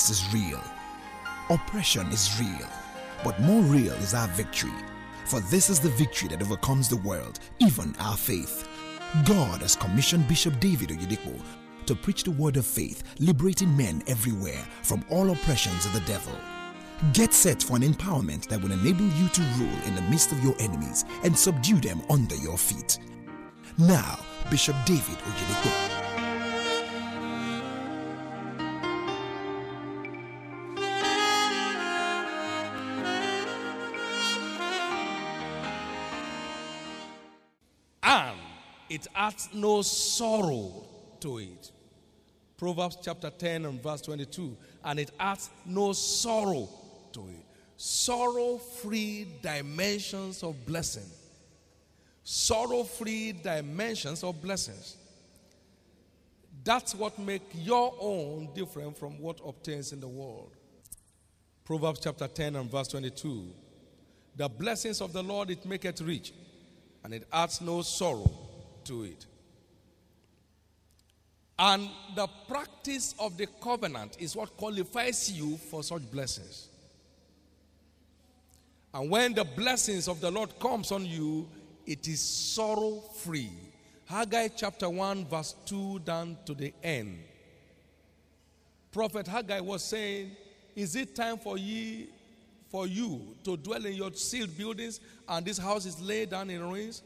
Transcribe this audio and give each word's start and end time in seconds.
Wickedness 0.00 0.24
is 0.24 0.32
real. 0.32 0.60
Oppression 1.50 2.06
is 2.06 2.40
real. 2.40 2.68
But 3.22 3.38
more 3.40 3.60
real 3.62 3.92
is 3.94 4.14
our 4.14 4.28
victory. 4.28 4.72
For 5.26 5.40
this 5.40 5.68
is 5.68 5.78
the 5.78 5.90
victory 5.90 6.28
that 6.28 6.40
overcomes 6.40 6.88
the 6.88 6.96
world, 6.96 7.38
even 7.58 7.94
our 7.98 8.16
faith. 8.16 8.66
God 9.26 9.60
has 9.60 9.76
commissioned 9.76 10.26
Bishop 10.26 10.58
David 10.58 10.88
Oyedepo 10.88 11.38
to 11.84 11.94
preach 11.94 12.22
the 12.22 12.30
word 12.30 12.56
of 12.56 12.64
faith, 12.64 13.02
liberating 13.18 13.76
men 13.76 14.02
everywhere 14.06 14.64
from 14.82 15.04
all 15.10 15.30
oppressions 15.32 15.84
of 15.84 15.92
the 15.92 16.00
devil. 16.00 16.32
Get 17.12 17.34
set 17.34 17.62
for 17.62 17.76
an 17.76 17.82
empowerment 17.82 18.48
that 18.48 18.62
will 18.62 18.72
enable 18.72 19.06
you 19.06 19.28
to 19.28 19.42
rule 19.58 19.82
in 19.84 19.94
the 19.96 20.08
midst 20.08 20.32
of 20.32 20.42
your 20.42 20.54
enemies 20.60 21.04
and 21.24 21.38
subdue 21.38 21.78
them 21.78 22.00
under 22.08 22.36
your 22.36 22.56
feet. 22.56 22.98
Now, 23.76 24.18
Bishop 24.50 24.76
David 24.86 25.18
Oyedepo. 25.18 25.99
Adds 39.20 39.50
no 39.52 39.82
sorrow 39.82 40.86
to 41.20 41.38
it. 41.38 41.70
Proverbs 42.56 42.96
chapter 43.02 43.28
10 43.28 43.66
and 43.66 43.82
verse 43.82 44.00
22. 44.00 44.56
And 44.82 44.98
it 44.98 45.10
adds 45.20 45.50
no 45.66 45.92
sorrow 45.92 46.68
to 47.12 47.20
it. 47.28 47.44
Sorrow 47.76 48.56
free 48.56 49.26
dimensions 49.42 50.42
of 50.42 50.64
blessing. 50.64 51.08
Sorrow 52.24 52.82
free 52.82 53.32
dimensions 53.32 54.24
of 54.24 54.40
blessings. 54.40 54.96
That's 56.64 56.94
what 56.94 57.18
makes 57.18 57.54
your 57.54 57.94
own 58.00 58.48
different 58.54 58.96
from 58.96 59.18
what 59.20 59.38
obtains 59.44 59.92
in 59.92 60.00
the 60.00 60.08
world. 60.08 60.52
Proverbs 61.64 62.00
chapter 62.02 62.26
10 62.26 62.56
and 62.56 62.70
verse 62.70 62.88
22. 62.88 63.52
The 64.36 64.48
blessings 64.48 65.02
of 65.02 65.12
the 65.12 65.22
Lord 65.22 65.50
it 65.50 65.66
maketh 65.66 66.00
rich, 66.00 66.32
and 67.04 67.12
it 67.12 67.26
adds 67.32 67.60
no 67.60 67.82
sorrow 67.82 68.49
to 68.84 69.04
it. 69.04 69.26
And 71.58 71.90
the 72.14 72.26
practice 72.48 73.14
of 73.18 73.36
the 73.36 73.46
covenant 73.46 74.16
is 74.18 74.34
what 74.34 74.56
qualifies 74.56 75.30
you 75.30 75.58
for 75.58 75.82
such 75.82 76.10
blessings. 76.10 76.68
And 78.94 79.10
when 79.10 79.34
the 79.34 79.44
blessings 79.44 80.08
of 80.08 80.20
the 80.20 80.30
Lord 80.30 80.58
comes 80.58 80.90
on 80.90 81.04
you, 81.04 81.48
it 81.86 82.08
is 82.08 82.20
sorrow 82.20 83.02
free. 83.14 83.50
Haggai 84.06 84.48
chapter 84.56 84.88
1 84.88 85.26
verse 85.26 85.54
2 85.66 86.00
down 86.00 86.36
to 86.46 86.54
the 86.54 86.72
end. 86.82 87.18
Prophet 88.90 89.28
Haggai 89.28 89.60
was 89.60 89.84
saying, 89.84 90.34
"Is 90.74 90.96
it 90.96 91.14
time 91.14 91.38
for 91.38 91.58
ye 91.58 92.08
for 92.70 92.86
you 92.86 93.36
to 93.44 93.56
dwell 93.56 93.84
in 93.84 93.94
your 93.94 94.12
sealed 94.14 94.56
buildings 94.56 94.98
and 95.28 95.46
this 95.46 95.58
house 95.58 95.84
is 95.86 96.00
laid 96.00 96.30
down 96.30 96.50
in 96.50 96.60
ruins?" 96.60 97.02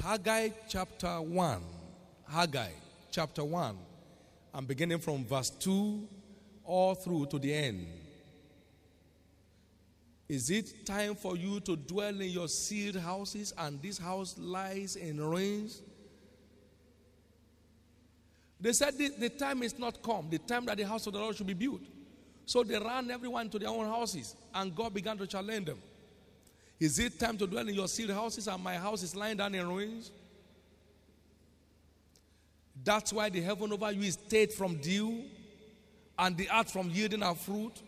Haggai 0.00 0.50
chapter 0.68 1.20
1. 1.20 1.62
Haggai 2.28 2.70
chapter 3.10 3.44
1. 3.44 3.76
I'm 4.54 4.66
beginning 4.66 4.98
from 4.98 5.24
verse 5.24 5.50
2 5.50 6.08
all 6.64 6.94
through 6.94 7.26
to 7.26 7.38
the 7.38 7.52
end. 7.52 7.86
Is 10.28 10.50
it 10.50 10.86
time 10.86 11.14
for 11.14 11.36
you 11.36 11.60
to 11.60 11.76
dwell 11.76 12.20
in 12.20 12.30
your 12.30 12.48
sealed 12.48 12.96
houses 12.96 13.52
and 13.58 13.80
this 13.82 13.98
house 13.98 14.36
lies 14.38 14.96
in 14.96 15.20
ruins? 15.20 15.82
They 18.60 18.72
said 18.72 18.96
the, 18.96 19.08
the 19.08 19.28
time 19.28 19.62
is 19.62 19.78
not 19.78 20.02
come, 20.02 20.30
the 20.30 20.38
time 20.38 20.66
that 20.66 20.76
the 20.76 20.86
house 20.86 21.06
of 21.06 21.12
the 21.12 21.18
Lord 21.18 21.36
should 21.36 21.46
be 21.46 21.54
built. 21.54 21.82
So 22.46 22.62
they 22.62 22.78
ran 22.78 23.10
everyone 23.10 23.50
to 23.50 23.58
their 23.58 23.68
own 23.68 23.86
houses, 23.86 24.36
and 24.54 24.74
God 24.74 24.94
began 24.94 25.18
to 25.18 25.26
challenge 25.26 25.66
them. 25.66 25.78
Is 26.82 26.98
it 26.98 27.16
time 27.16 27.38
to 27.38 27.46
dwell 27.46 27.68
in 27.68 27.76
your 27.76 27.86
sealed 27.86 28.10
houses 28.10 28.48
and 28.48 28.60
my 28.60 28.74
house 28.74 29.04
is 29.04 29.14
lying 29.14 29.36
down 29.36 29.54
in 29.54 29.68
ruins? 29.68 30.10
That's 32.82 33.12
why 33.12 33.28
the 33.28 33.40
heaven 33.40 33.72
over 33.72 33.92
you 33.92 34.02
is 34.02 34.14
stayed 34.14 34.52
from 34.52 34.78
dew 34.78 35.22
and 36.18 36.36
the 36.36 36.48
earth 36.52 36.72
from 36.72 36.90
yielding 36.90 37.20
her 37.20 37.36
fruit. 37.36 37.80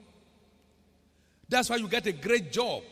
That's 1.49 1.69
why 1.69 1.75
you 1.75 1.89
get 1.89 2.07
a 2.07 2.13
great 2.13 2.53
job 2.53 2.85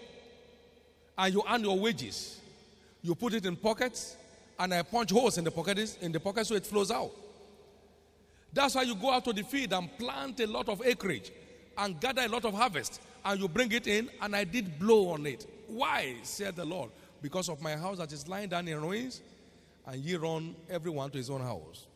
and 1.16 1.34
you 1.34 1.44
earn 1.48 1.62
your 1.62 1.78
wages. 1.78 2.40
You 3.00 3.14
put 3.14 3.34
it 3.34 3.46
in 3.46 3.54
pockets 3.54 4.16
and 4.58 4.74
I 4.74 4.82
punch 4.82 5.12
holes 5.12 5.38
in 5.38 5.44
the 5.44 5.52
pockets 5.52 5.98
in 6.00 6.10
the 6.10 6.18
pockets 6.18 6.48
so 6.48 6.56
it 6.56 6.66
flows 6.66 6.90
out. 6.90 7.12
That's 8.52 8.74
why 8.74 8.82
you 8.82 8.96
go 8.96 9.12
out 9.12 9.24
to 9.26 9.32
the 9.32 9.44
field 9.44 9.72
and 9.72 9.96
plant 9.98 10.40
a 10.40 10.48
lot 10.48 10.68
of 10.68 10.82
acreage 10.84 11.30
and 11.78 12.00
gather 12.00 12.22
a 12.22 12.28
lot 12.28 12.44
of 12.44 12.54
harvest 12.54 13.00
and 13.24 13.40
you 13.40 13.46
bring 13.46 13.70
it 13.70 13.86
in 13.86 14.10
and 14.20 14.34
I 14.34 14.42
did 14.42 14.80
blow 14.80 15.10
on 15.10 15.26
it. 15.26 15.46
Why, 15.72 16.16
said 16.22 16.56
the 16.56 16.66
Lord? 16.66 16.90
Because 17.22 17.48
of 17.48 17.62
my 17.62 17.76
house 17.76 17.96
that 17.96 18.12
is 18.12 18.28
lying 18.28 18.50
down 18.50 18.68
in 18.68 18.78
ruins 18.78 19.22
and 19.86 19.96
ye 20.02 20.16
run 20.16 20.54
everyone 20.68 21.10
to 21.12 21.18
his 21.18 21.30
own 21.30 21.40
house. 21.40 21.86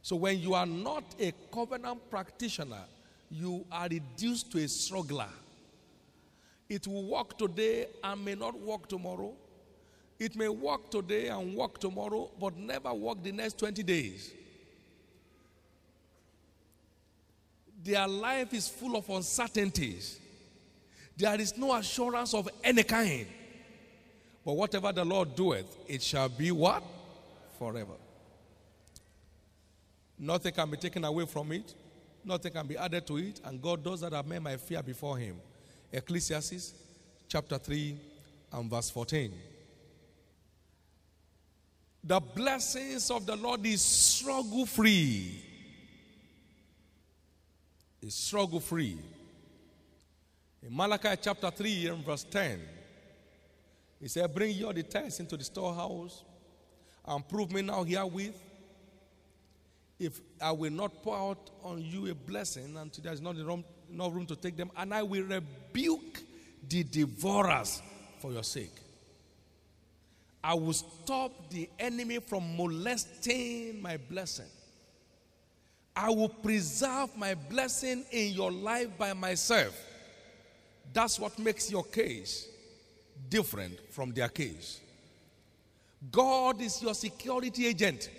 So 0.00 0.16
when 0.16 0.40
you 0.40 0.54
are 0.54 0.64
not 0.64 1.04
a 1.20 1.32
covenant 1.52 2.10
practitioner, 2.10 2.84
you 3.30 3.66
are 3.70 3.86
reduced 3.86 4.50
to 4.52 4.58
a 4.58 4.68
struggler. 4.68 5.28
It 6.70 6.86
will 6.86 7.04
work 7.04 7.36
today 7.36 7.86
and 8.02 8.24
may 8.24 8.34
not 8.34 8.58
work 8.58 8.88
tomorrow. 8.88 9.34
It 10.18 10.34
may 10.34 10.48
work 10.48 10.90
today 10.90 11.28
and 11.28 11.54
work 11.54 11.78
tomorrow, 11.78 12.30
but 12.40 12.56
never 12.56 12.94
work 12.94 13.22
the 13.22 13.32
next 13.32 13.58
20 13.58 13.82
days. 13.82 14.32
Their 17.84 18.08
life 18.08 18.54
is 18.54 18.68
full 18.68 18.96
of 18.96 19.08
uncertainties. 19.10 20.18
There 21.16 21.40
is 21.40 21.56
no 21.56 21.74
assurance 21.74 22.34
of 22.34 22.48
any 22.64 22.82
kind. 22.82 23.26
But 24.44 24.54
whatever 24.54 24.92
the 24.92 25.04
Lord 25.04 25.36
doeth, 25.36 25.76
it 25.86 26.02
shall 26.02 26.28
be 26.28 26.50
what? 26.50 26.82
Forever. 27.58 27.94
Nothing 30.18 30.52
can 30.52 30.70
be 30.70 30.76
taken 30.76 31.04
away 31.04 31.26
from 31.26 31.52
it, 31.52 31.74
nothing 32.24 32.52
can 32.52 32.66
be 32.66 32.76
added 32.76 33.06
to 33.08 33.16
it, 33.18 33.40
and 33.44 33.60
God 33.60 33.82
does 33.82 34.00
that 34.00 34.12
have 34.12 34.26
made 34.26 34.42
my 34.42 34.56
fear 34.56 34.82
before 34.82 35.18
Him. 35.18 35.36
Ecclesiastes 35.92 36.74
chapter 37.28 37.58
3 37.58 37.96
and 38.52 38.70
verse 38.70 38.90
14. 38.90 39.32
The 42.04 42.20
blessings 42.20 43.10
of 43.10 43.26
the 43.26 43.36
Lord 43.36 43.64
is 43.64 43.80
struggle 43.82 44.66
free. 44.66 45.40
Is 48.00 48.14
struggle 48.14 48.58
free. 48.60 48.98
In 50.62 50.76
Malachi 50.76 51.16
chapter 51.20 51.50
3 51.50 51.88
and 51.88 52.04
verse 52.04 52.24
10, 52.24 52.60
he 54.00 54.08
said, 54.08 54.32
Bring 54.34 54.56
your 54.56 54.72
the 54.72 54.82
into 55.18 55.36
the 55.36 55.44
storehouse 55.44 56.24
and 57.04 57.28
prove 57.28 57.50
me 57.52 57.62
now 57.62 57.82
herewith 57.82 58.34
if 59.98 60.20
I 60.40 60.50
will 60.50 60.72
not 60.72 61.02
pour 61.02 61.16
out 61.16 61.50
on 61.62 61.80
you 61.80 62.10
a 62.10 62.14
blessing 62.14 62.76
until 62.76 63.04
there 63.04 63.12
is 63.12 63.20
not 63.20 63.36
no 63.88 64.08
room 64.08 64.26
to 64.26 64.36
take 64.36 64.56
them, 64.56 64.70
and 64.76 64.92
I 64.92 65.02
will 65.02 65.22
rebuke 65.22 66.22
the 66.68 66.82
devourers 66.82 67.80
for 68.18 68.32
your 68.32 68.42
sake. 68.42 68.74
I 70.42 70.54
will 70.54 70.72
stop 70.72 71.50
the 71.50 71.68
enemy 71.78 72.18
from 72.18 72.56
molesting 72.56 73.80
my 73.80 73.96
blessing. 73.96 74.50
I 75.94 76.10
will 76.10 76.30
preserve 76.30 77.16
my 77.16 77.34
blessing 77.34 78.04
in 78.10 78.32
your 78.32 78.50
life 78.50 78.88
by 78.98 79.12
myself. 79.12 79.78
That's 80.92 81.18
what 81.18 81.38
makes 81.38 81.70
your 81.70 81.84
case 81.84 82.48
different 83.28 83.78
from 83.90 84.12
their 84.12 84.28
case. 84.28 84.80
God 86.10 86.60
is 86.60 86.82
your 86.82 86.94
security 86.94 87.66
agent. 87.66 88.10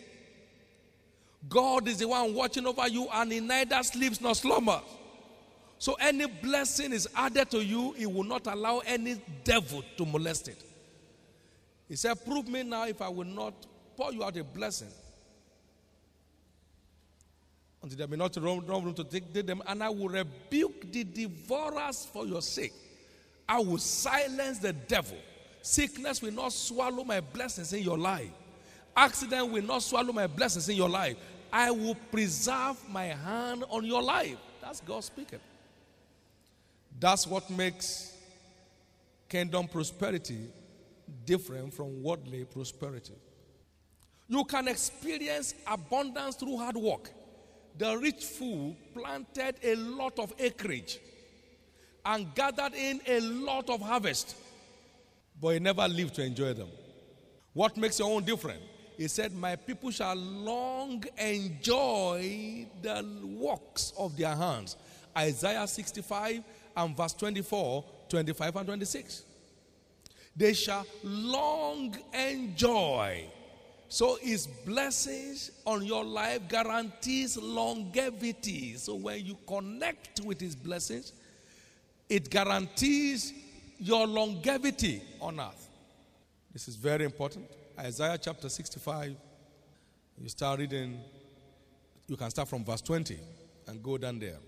God 1.50 1.88
is 1.88 1.98
the 1.98 2.08
one 2.08 2.34
watching 2.34 2.66
over 2.66 2.88
you, 2.88 3.08
and 3.12 3.32
He 3.32 3.40
neither 3.40 3.84
sleeps 3.84 4.22
nor 4.22 4.34
slumbers. 4.34 4.82
So 5.78 5.96
any 6.00 6.26
blessing 6.28 6.94
is 6.94 7.10
added 7.16 7.52
to 7.52 7.64
you, 7.64 7.92
He 7.94 8.06
will 8.06 8.24
not 8.24 8.48
allow 8.48 8.80
any 8.80 9.22
devil 9.44 9.84
to 9.98 10.06
molest 10.06 10.48
it. 10.48 10.64
He 11.90 11.98
said, 11.98 12.24
Prove 12.26 12.48
me 12.48 12.64
now 12.64 12.88
if 12.88 13.02
I 13.02 13.10
will 13.10 13.26
not 13.26 13.54
pour 13.98 14.14
you 14.14 14.24
out 14.24 14.38
a 14.38 14.44
blessing. 14.44 14.88
Until 17.84 17.98
there 17.98 18.08
be 18.08 18.16
not 18.16 18.36
room, 18.38 18.94
to 18.96 19.04
take 19.04 19.34
them, 19.34 19.62
and 19.68 19.84
I 19.84 19.90
will 19.90 20.08
rebuke 20.08 20.90
the 20.92 21.04
devourers 21.04 22.08
for 22.12 22.26
your 22.26 22.42
sake. 22.42 22.74
I 23.48 23.60
will 23.60 23.78
silence 23.78 24.60
the 24.60 24.72
devil. 24.72 25.18
Sickness 25.62 26.22
will 26.22 26.32
not 26.32 26.54
swallow 26.54 27.04
my 27.04 27.20
blessings 27.20 27.74
in 27.74 27.84
your 27.84 27.98
life. 27.98 28.32
Accident 28.96 29.52
will 29.52 29.64
not 29.64 29.84
swallow 29.84 30.14
my 30.14 30.28
blessings 30.28 30.70
in 30.70 30.78
your 30.78 30.90
life. 30.90 31.18
I 31.52 31.72
will 31.72 31.96
preserve 32.10 32.78
my 32.90 33.08
hand 33.08 33.66
on 33.70 33.86
your 33.86 34.02
life. 34.02 34.38
That's 34.62 34.80
God 34.80 35.04
speaking. 35.04 35.40
That's 37.00 37.28
what 37.28 37.50
makes 37.50 38.16
kingdom 39.28 39.68
prosperity 39.68 40.48
different 41.26 41.74
from 41.74 42.02
worldly 42.02 42.46
prosperity. 42.46 43.14
You 44.30 44.46
can 44.46 44.70
experience 44.70 45.54
abundance 45.68 46.36
through 46.38 46.58
hard 46.58 46.78
work. 46.78 47.10
The 47.78 47.98
rich 47.98 48.24
fool 48.24 48.76
planted 48.94 49.56
a 49.64 49.76
lot 49.76 50.20
of 50.20 50.34
acreage 50.40 51.00
and 52.06 52.34
gathered 52.36 52.74
in 52.74 53.02
a 53.08 53.20
lot 53.20 53.70
of 53.70 53.82
harvest, 53.82 54.36
but 55.42 55.50
he 55.50 55.60
never 55.60 55.88
lived 55.88 56.16
to 56.16 56.24
enjoy 56.24 56.54
them. 56.54 56.70
What 57.54 57.78
makes 57.78 58.00
your 58.00 58.10
own 58.10 58.24
different? 58.24 58.62
He 58.98 59.08
said, 59.08 59.34
My 59.34 59.56
people 59.56 59.92
shall 59.92 60.16
long 60.16 61.04
enjoy 61.18 62.68
the 62.82 63.06
works 63.38 63.94
of 63.98 64.16
their 64.18 64.36
hands. 64.36 64.76
Isaiah 65.18 65.68
65 65.68 66.44
and 66.76 66.98
verse 66.98 67.14
24, 67.14 67.86
25, 68.10 68.56
and 68.56 68.66
26. 68.68 69.24
They 70.36 70.54
shall 70.54 70.86
long 71.04 71.96
enjoy. 72.14 73.26
So 73.94 74.18
his 74.20 74.48
blessings 74.48 75.52
on 75.68 75.86
your 75.86 76.04
life 76.04 76.50
guarantees 76.50 77.38
longevity. 77.38 78.76
So 78.78 78.96
when 78.96 79.24
you 79.24 79.38
connect 79.46 80.20
with 80.22 80.42
his 80.42 80.56
blessings, 80.56 81.14
it 82.10 82.28
guarantees 82.32 83.32
your 83.78 84.08
longevity 84.08 85.04
on 85.22 85.40
earth. 85.40 85.70
This 86.52 86.68
is 86.68 86.76
very 86.76 87.06
important. 87.06 87.46
Isaiah 87.78 88.18
chapter 88.20 88.50
65, 88.50 89.16
you 90.20 90.28
start 90.28 90.60
reading, 90.60 91.00
you 92.08 92.18
can 92.18 92.32
start 92.32 92.48
from 92.48 92.66
verse 92.66 92.82
20 92.82 93.20
and 93.68 93.84
go 93.84 94.00
down 94.00 94.18
there. 94.18 94.40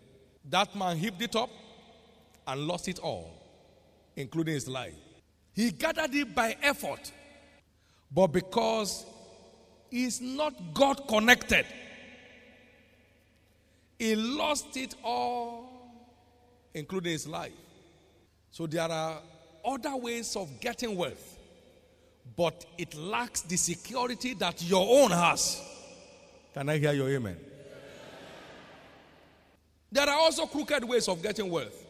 That 0.50 0.76
man 0.76 0.98
heaped 0.98 1.22
it 1.22 1.36
up 1.36 1.52
and 2.48 2.62
lost 2.62 2.88
it 2.88 2.98
all, 2.98 3.30
including 4.16 4.56
his 4.56 4.68
life. 4.68 4.96
He 5.54 5.70
gathered 5.70 6.16
it 6.16 6.34
by 6.34 6.58
effort, 6.64 7.12
but 8.12 8.30
because 8.30 9.06
he's 9.90 10.22
not 10.22 10.54
God 10.74 11.08
connected, 11.08 11.66
he 13.98 14.16
lost 14.16 14.76
it 14.78 14.96
all, 15.04 15.70
including 16.74 17.14
his 17.14 17.28
life. 17.28 17.54
So 18.52 18.68
there 18.68 18.90
are 18.90 19.20
other 19.66 19.96
ways 19.96 20.36
of 20.36 20.60
getting 20.60 20.96
wealth, 20.96 21.38
but 22.36 22.66
it 22.78 22.96
lacks 22.96 23.42
the 23.42 23.58
security 23.58 24.34
that 24.36 24.62
your 24.64 25.04
own 25.04 25.12
has. 25.12 25.62
Can 26.54 26.70
I 26.70 26.78
hear 26.78 26.94
your 26.94 27.10
amen? 27.10 27.38
There 29.92 30.10
are 30.10 30.20
also 30.20 30.46
crooked 30.46 30.84
ways 30.84 31.08
of 31.08 31.22
getting 31.22 31.50
wealth. 31.50 31.86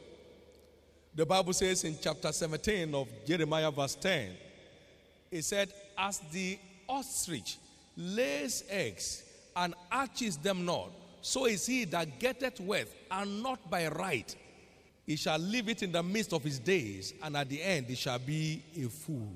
The 1.16 1.26
Bible 1.26 1.54
says 1.54 1.84
in 1.86 1.98
chapter 2.02 2.32
17 2.32 2.94
of 2.94 3.08
Jeremiah, 3.26 3.72
verse 3.72 3.96
10, 3.96 4.32
it 5.32 5.44
said, 5.44 5.72
As 5.98 6.20
the 6.32 6.60
ostrich 6.88 7.58
lays 7.98 8.64
eggs 8.70 9.24
and 9.56 9.74
arches 9.92 10.38
them 10.38 10.66
not, 10.66 10.92
so 11.22 11.46
is 11.46 11.66
he 11.66 11.86
that 11.86 12.20
getteth 12.20 12.60
wealth, 12.60 12.94
and 13.10 13.42
not 13.42 13.70
by 13.70 13.88
right. 13.88 14.36
He 15.06 15.16
shall 15.16 15.40
leave 15.40 15.70
it 15.70 15.84
in 15.84 15.92
the 15.92 16.04
midst 16.04 16.34
of 16.34 16.44
his 16.44 16.60
days, 16.60 17.14
and 17.24 17.38
at 17.38 17.50
the 17.50 17.62
end 17.62 17.88
he 17.88 17.96
shall 17.96 18.20
be 18.20 18.64
a 18.76 18.90
fool. 18.90 19.32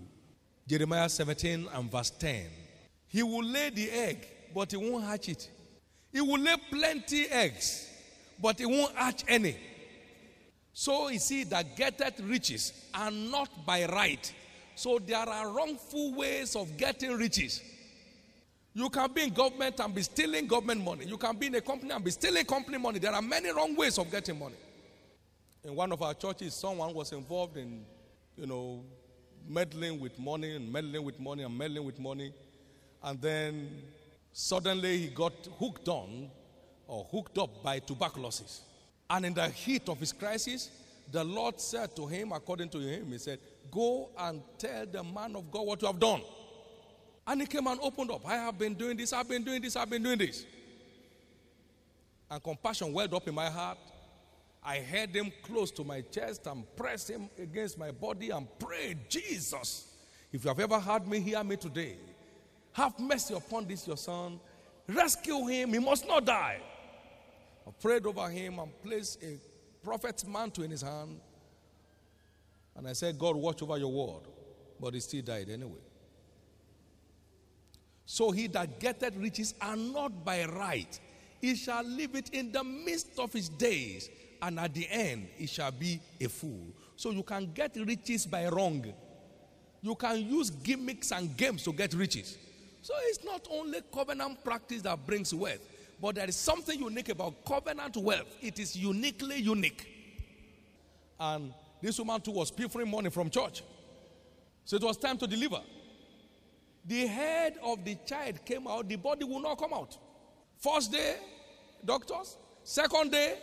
Jeremiah 0.68 1.10
17 1.10 1.68
and 1.74 1.92
verse 1.92 2.12
10. 2.12 2.46
He 3.08 3.24
will 3.24 3.44
lay 3.44 3.70
the 3.70 3.90
egg, 3.90 4.28
but 4.54 4.72
he 4.72 4.78
won't 4.78 5.04
hatch 5.04 5.30
it. 5.30 5.50
He 6.12 6.22
will 6.22 6.40
lay 6.40 6.56
plenty 6.70 7.28
eggs, 7.28 7.88
but 8.42 8.60
he 8.60 8.66
won't 8.66 8.96
hatch 8.96 9.24
any. 9.28 9.56
So 10.74 11.10
is 11.10 11.28
he 11.28 11.44
that 11.46 11.76
getteth 11.76 12.20
riches, 12.22 12.74
and 12.94 13.32
not 13.32 13.50
by 13.66 13.86
right. 13.86 14.34
So 14.76 15.00
there 15.00 15.18
are 15.18 15.52
wrongful 15.52 16.14
ways 16.14 16.56
of 16.56 16.78
getting 16.78 17.18
riches. 17.18 17.62
You 18.74 18.89
can 18.89 19.12
be 19.12 19.24
in 19.24 19.33
government 19.33 19.80
and 19.80 19.94
be 19.94 20.01
stealing 20.04 20.48
government 20.48 20.83
money. 20.83 21.06
You 21.06 21.18
can 21.18 21.36
be 21.36 21.48
in 21.48 21.56
a 21.56 21.62
company 21.62 21.92
and 21.92 22.04
be 22.04 22.12
stealing 22.12 22.45
company 22.45 22.77
money. 22.77 23.00
There 23.00 23.12
are 23.12 23.21
many 23.21 23.51
wrong 23.51 23.75
ways 23.75 23.98
of 23.98 24.12
getting 24.12 24.38
money. 24.38 24.56
In 25.63 25.75
one 25.75 25.92
of 25.92 26.01
our 26.01 26.13
churches, 26.13 26.54
someone 26.54 26.94
was 26.94 27.12
involved 27.12 27.57
in, 27.57 27.83
you 28.38 28.45
know, 28.45 28.83
meddling 29.48 30.00
with 30.00 30.18
money 30.19 30.56
and 30.56 30.71
meddling 30.71 31.04
with 31.04 31.19
money 31.19 31.44
and 31.44 31.57
meddling 31.57 31.83
with 31.83 32.00
money. 32.00 32.33
And 33.04 33.19
then 33.21 33.69
suddenly 34.31 34.98
he 35.00 35.07
got 35.07 35.33
hooked 35.57 35.88
on 35.88 36.30
or 36.88 37.06
hooked 37.12 37.38
up 37.38 37.63
by 37.63 37.80
tuberculosis. 37.80 38.62
And 39.10 39.25
in 39.25 39.33
the 39.33 39.50
heat 39.50 39.89
of 39.89 40.00
his 40.00 40.13
crisis, 40.13 40.69
the 41.12 41.24
Lord 41.24 41.60
said 41.60 41.95
to 41.95 42.06
him, 42.06 42.31
according 42.31 42.69
to 42.69 42.80
him, 42.80 43.12
He 43.12 43.18
said, 43.18 43.39
Go 43.71 44.10
and 44.18 44.42
tell 44.57 44.86
the 44.86 45.04
man 45.04 45.36
of 45.36 45.51
God 45.51 45.66
what 45.66 45.81
you 45.81 45.88
have 45.88 46.00
done. 46.00 46.21
And 47.30 47.42
he 47.42 47.46
came 47.46 47.68
and 47.68 47.80
opened 47.84 48.10
up. 48.10 48.28
I 48.28 48.38
have 48.38 48.58
been 48.58 48.74
doing 48.74 48.98
this, 48.98 49.14
I've 49.14 49.30
been 49.30 49.44
doing 49.44 49.62
this, 49.62 49.76
I've 49.76 49.88
been 49.88 50.02
doing 50.02 50.18
this. 50.18 50.48
And 52.28 52.42
compassion 52.42 52.92
welled 52.92 53.14
up 53.14 53.28
in 53.28 53.36
my 53.36 53.52
heart. 53.52 53.78
I 54.64 54.78
held 54.78 55.12
him 55.12 55.31
close 55.44 55.70
to 55.72 55.84
my 55.84 56.02
chest 56.02 56.48
and 56.48 56.66
pressed 56.76 57.08
him 57.08 57.30
against 57.38 57.78
my 57.78 57.92
body 57.92 58.31
and 58.31 58.48
prayed, 58.58 59.08
Jesus, 59.10 59.94
if 60.34 60.44
you 60.44 60.48
have 60.48 60.60
ever 60.60 60.80
heard 60.80 61.08
me, 61.08 61.20
hear 61.20 61.44
me 61.44 61.56
today. 61.56 61.98
Have 62.74 63.00
mercy 63.00 63.36
upon 63.36 63.68
this 63.68 63.86
your 63.86 63.98
son. 63.98 64.40
Rescue 64.88 65.46
him. 65.46 65.74
He 65.74 65.80
must 65.80 66.08
not 66.08 66.26
die. 66.26 66.60
I 67.68 67.72
prayed 67.80 68.08
over 68.08 68.28
him 68.28 68.58
and 68.58 68.72
placed 68.81 69.22
a 69.22 69.38
prophet's 69.84 70.26
mantle 70.26 70.64
in 70.64 70.72
his 70.72 70.81
hand. 70.81 71.20
And 72.76 72.88
I 72.88 72.94
said, 72.94 73.20
God, 73.20 73.36
watch 73.36 73.62
over 73.62 73.78
your 73.78 73.92
word. 73.92 74.24
But 74.80 74.96
he 74.96 75.00
still 75.00 75.22
died 75.22 75.50
anyway. 75.50 75.89
So 78.12 78.32
he 78.32 78.48
that 78.48 78.80
getteth 78.80 79.16
riches 79.18 79.54
and 79.62 79.94
not 79.94 80.26
by 80.26 80.44
right, 80.46 81.00
he 81.40 81.54
shall 81.54 81.84
leave 81.84 82.16
it 82.16 82.30
in 82.30 82.52
the 82.52 82.64
midst 82.64 83.20
of 83.20 83.32
his 83.32 83.50
days, 83.50 84.10
and 84.42 84.60
at 84.60 84.74
the 84.74 84.88
end 84.90 85.28
he 85.38 85.46
shall 85.46 85.70
be 85.70 86.00
a 86.20 86.28
fool. 86.28 86.74
So 86.96 87.12
you 87.12 87.22
can 87.22 87.52
get 87.54 87.76
riches 87.76 88.26
by 88.26 88.48
wrong. 88.48 88.84
You 89.84 89.94
can 89.94 90.28
use 90.28 90.50
gimmicks 90.50 91.12
and 91.12 91.38
games 91.38 91.62
to 91.66 91.72
get 91.72 91.94
riches. 91.94 92.40
So 92.81 92.95
it's 93.04 93.24
not 93.24 93.48
only 93.52 93.80
covenant 93.94 94.44
practice 94.44 94.81
that 94.81 95.06
brings 95.06 95.31
wealth, 95.31 95.62
but 96.02 96.16
there 96.16 96.28
is 96.28 96.36
something 96.36 96.80
unique 96.80 97.10
about 97.10 97.45
covenant 97.45 97.95
wealth. 97.95 98.36
It 98.42 98.57
is 98.57 98.76
uniquely 98.76 99.38
unique. 99.38 99.88
And 101.19 101.54
this 101.80 102.00
woman 102.00 102.22
too 102.22 102.31
was 102.31 102.50
pilfering 102.50 102.90
money 102.90 103.12
from 103.12 103.30
church. 103.30 103.62
So 104.66 104.78
it 104.78 104.83
was 104.83 104.98
time 104.98 105.19
to 105.19 105.28
deliver. 105.28 105.62
The 106.90 107.06
head 107.06 107.60
of 107.62 107.86
the 107.86 107.96
child 108.04 108.44
came 108.44 108.68
out, 108.68 108.90
the 108.90 108.96
body 108.96 109.24
will 109.24 109.40
not 109.40 109.60
come 109.60 109.74
out. 109.76 109.96
First 110.58 110.92
day, 110.92 111.18
doctors. 111.86 112.36
Second 112.64 113.12
day, 113.12 113.38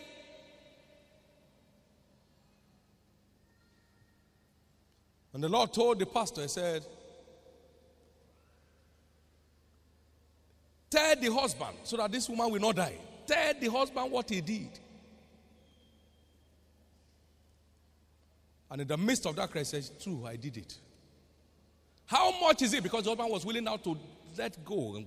and 5.33 5.45
the 5.45 5.49
Lord 5.49 5.73
told 5.73 6.01
the 6.01 6.07
pastor, 6.07 6.43
He 6.43 6.49
said, 6.49 6.85
Tell 10.91 11.15
the 11.15 11.33
husband 11.33 11.77
so 11.85 11.97
that 11.99 12.11
this 12.11 12.29
woman 12.29 12.51
will 12.51 12.61
not 12.61 12.75
die. 12.75 12.99
Tell 13.29 13.55
the 13.61 13.69
husband 13.69 14.11
what 14.11 14.29
he 14.29 14.41
did. 14.41 14.71
And 18.73 18.81
in 18.81 18.89
the 18.89 18.97
midst 18.97 19.25
of 19.25 19.37
that 19.37 19.53
crisis, 19.53 19.93
True, 20.03 20.27
I 20.27 20.35
did 20.35 20.57
it. 20.57 20.77
How 22.07 22.33
much 22.41 22.63
is 22.63 22.73
it? 22.73 22.83
Because 22.83 23.03
the 23.03 23.11
husband 23.11 23.31
was 23.31 23.45
willing 23.45 23.65
now 23.65 23.77
to 23.79 23.99
let 24.39 24.65
go 24.65 24.97
and, 24.97 25.07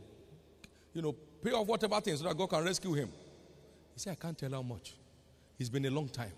you 0.94 1.02
know, 1.02 1.16
pay 1.44 1.52
off 1.52 1.66
whatever 1.66 2.00
things 2.02 2.20
so 2.20 2.28
that 2.28 2.38
God 2.38 2.50
can 2.50 2.64
rescue 2.64 2.94
him. 2.94 3.10
He 3.94 4.00
said, 4.00 4.12
I 4.12 4.16
can't 4.16 4.38
tell 4.38 4.52
how 4.52 4.62
much. 4.62 4.94
It's 5.58 5.70
been 5.70 5.86
a 5.86 5.90
long 5.90 6.10
time. 6.10 6.32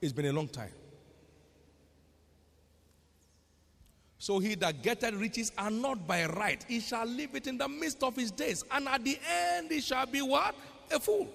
It's 0.00 0.12
been 0.12 0.26
a 0.26 0.32
long 0.32 0.48
time. 0.48 0.72
So 4.18 4.38
he 4.38 4.54
that 4.54 4.82
getteth 4.82 5.14
riches 5.14 5.50
and 5.58 5.82
not 5.82 6.06
by 6.06 6.26
right, 6.26 6.64
he 6.68 6.78
shall 6.78 7.06
leave 7.06 7.34
it 7.34 7.48
in 7.48 7.58
the 7.58 7.68
midst 7.68 8.04
of 8.04 8.14
his 8.14 8.30
days. 8.30 8.64
And 8.70 8.86
at 8.86 9.02
the 9.02 9.18
end, 9.28 9.68
he 9.70 9.80
shall 9.80 10.06
be 10.06 10.22
what? 10.22 10.54
A 10.92 11.00
fool. 11.00 11.28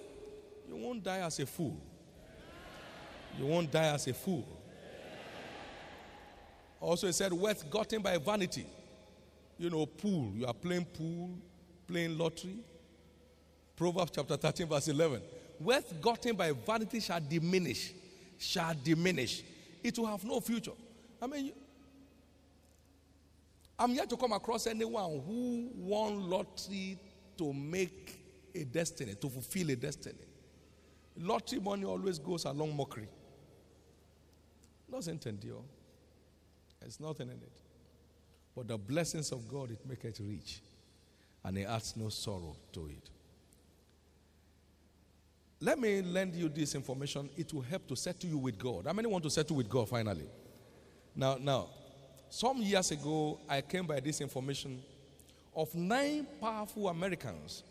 You 0.70 0.78
won't 0.78 1.04
die 1.04 1.20
as 1.20 1.38
a 1.40 1.46
fool. 1.46 1.76
You 3.38 3.46
won't 3.46 3.70
die 3.70 3.94
as 3.94 4.08
a 4.08 4.14
fool. 4.14 4.48
Also, 6.80 7.08
he 7.08 7.14
said, 7.14 7.34
wealth 7.34 7.70
gotten 7.70 8.02
by 8.02 8.18
vanity. 8.18 8.66
You 9.58 9.70
know, 9.70 9.86
pool. 9.86 10.32
You 10.36 10.46
are 10.46 10.54
playing 10.54 10.86
pool, 10.86 11.32
playing 11.88 12.18
lottery. 12.18 12.58
Proverbs 13.76 14.12
chapter 14.14 14.38
13, 14.38 14.68
verse 14.68 14.88
11. 14.88 15.22
Wealth 15.60 16.02
gotten 16.02 16.36
by 16.36 16.52
vanity 16.52 17.00
shall 17.00 17.20
diminish. 17.20 17.94
Shall 18.38 18.74
diminish. 18.84 19.44
It 19.84 19.98
will 19.98 20.06
have 20.06 20.24
no 20.24 20.40
future. 20.40 20.72
I 21.22 21.28
mean, 21.28 21.52
I'm 23.80 23.94
yet 23.94 24.10
to 24.10 24.18
come 24.18 24.34
across 24.34 24.68
anyone 24.68 25.22
who 25.26 25.70
won 25.76 26.30
lottery 26.30 26.98
to 27.38 27.54
make 27.54 28.20
a 28.54 28.64
destiny, 28.64 29.16
to 29.16 29.30
fulfill 29.30 29.70
a 29.70 29.76
destiny. 29.76 30.16
Lottery 31.20 31.60
money 31.60 31.86
always 31.86 32.20
goes 32.20 32.46
along 32.46 32.76
mockery. 32.76 33.08
Doesn't 34.92 35.26
endure. 35.26 35.62
There's 36.80 37.00
nothing 37.00 37.30
in 37.30 37.36
it. 37.36 37.52
But 38.56 38.68
the 38.68 38.78
blessings 38.78 39.32
of 39.32 39.48
God, 39.48 39.72
it 39.72 39.80
maketh 39.88 40.20
rich, 40.20 40.62
and 41.44 41.58
it 41.58 41.66
adds 41.66 41.96
no 41.96 42.10
sorrow 42.10 42.56
to 42.74 42.88
it. 42.88 43.10
Let 45.60 45.80
me 45.80 46.02
lend 46.02 46.36
you 46.36 46.50
this 46.50 46.76
information. 46.76 47.30
It 47.36 47.54
will 47.54 47.62
help 47.62 47.88
to 47.88 47.96
settle 47.96 48.30
you 48.30 48.38
with 48.38 48.60
God. 48.60 48.86
How 48.86 48.94
many 48.94 49.08
want 49.08 49.24
to 49.24 49.30
settle 49.30 49.56
with 49.56 49.70
God 49.70 49.90
finally? 49.90 50.28
Now, 51.16 51.38
now, 51.40 51.68
some 52.30 52.58
years 52.58 52.92
ago, 52.92 53.40
I 53.50 53.62
came 53.62 53.88
by 53.88 54.00
this 54.00 54.22
information 54.22 54.82
of 55.56 55.74
nine 55.74 56.28
powerful 56.40 56.90
Americans, 56.90 57.64